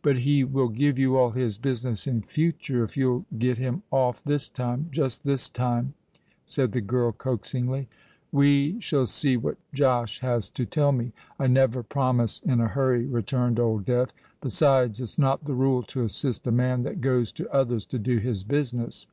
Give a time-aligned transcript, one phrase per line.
[0.00, 4.22] "But he will give you all his business in future, if you'll get him off
[4.24, 5.92] this time—just this time,"
[6.46, 7.86] said the girl coaxingly.
[8.32, 13.60] "We shall see what Josh has to tell me—I never promise in a hurry," returned
[13.60, 14.14] Old Death.
[14.40, 18.16] "Besides, it's not the rule to assist a man that goes to others to do
[18.16, 19.06] his business.